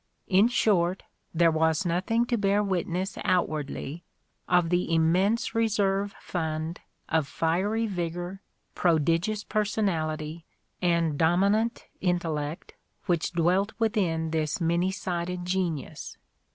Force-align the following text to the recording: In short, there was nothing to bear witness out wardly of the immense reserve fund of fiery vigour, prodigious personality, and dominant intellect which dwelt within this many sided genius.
In 0.27 0.47
short, 0.47 1.03
there 1.31 1.51
was 1.51 1.85
nothing 1.85 2.25
to 2.25 2.35
bear 2.35 2.63
witness 2.63 3.19
out 3.23 3.47
wardly 3.47 4.01
of 4.49 4.69
the 4.71 4.91
immense 4.91 5.53
reserve 5.53 6.15
fund 6.19 6.81
of 7.07 7.27
fiery 7.27 7.85
vigour, 7.85 8.41
prodigious 8.73 9.43
personality, 9.43 10.43
and 10.81 11.19
dominant 11.19 11.85
intellect 11.99 12.73
which 13.05 13.31
dwelt 13.33 13.73
within 13.77 14.31
this 14.31 14.59
many 14.59 14.89
sided 14.89 15.45
genius. 15.45 16.17